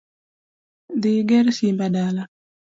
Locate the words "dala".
1.93-2.23